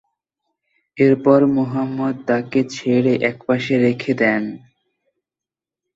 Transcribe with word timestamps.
এরপর 0.97 1.39
মুহাম্মদ 1.55 2.15
তাকে 2.27 2.59
ছেড়ে 2.75 3.13
একপাশে 3.29 3.73
রেখে 3.77 4.13
দেন। 4.21 4.43